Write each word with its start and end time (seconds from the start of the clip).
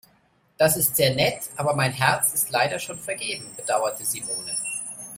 Das 0.57 0.77
ist 0.77 0.95
sehr 0.95 1.13
nett, 1.13 1.41
aber 1.57 1.75
mein 1.75 1.91
Herz 1.91 2.33
ist 2.33 2.49
leider 2.49 2.79
schon 2.79 2.97
vergeben, 2.97 3.45
bedauerte 3.55 4.03
Simone. 4.03 4.57